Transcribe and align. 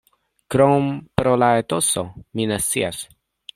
Krom 0.55 0.87
pro 1.19 1.35
la 1.43 1.51
etoso, 1.61 2.05
mi 2.39 2.51
ne 2.53 2.61
scias. 2.67 3.07